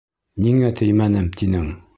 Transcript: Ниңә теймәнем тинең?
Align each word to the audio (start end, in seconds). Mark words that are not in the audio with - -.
Ниңә 0.45 0.71
теймәнем 0.81 1.31
тинең? 1.43 1.73